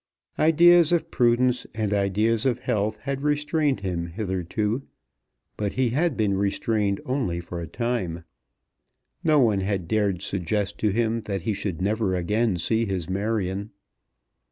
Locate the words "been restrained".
6.17-6.99